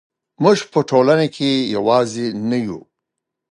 [0.43, 2.79] موږ په ټولنه کې یوازې نه یو.